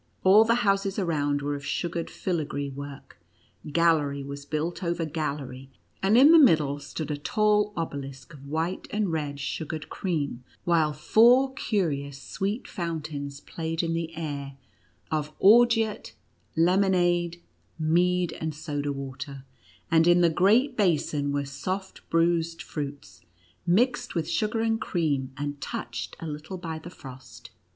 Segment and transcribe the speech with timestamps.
[0.23, 3.19] All the houses around were of sugared filagree work;
[3.71, 5.69] gallery was built over gallery,
[6.01, 10.91] and in the middle stood a tall obelisk of white and red sugared cream, while
[10.91, 14.57] four curious, sweet fountains played in the air,
[15.11, 16.15] of orgeat,
[16.55, 17.39] lemonade,
[17.77, 19.45] mead, and soda water,
[19.91, 23.21] and in the great basin were soft bruised fruits,
[23.67, 27.51] mixed with sugar and cream, and touched a little by the frost.